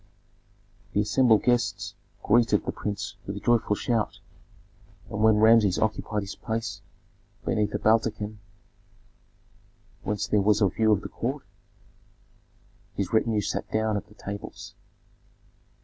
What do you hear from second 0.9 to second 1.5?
The assembled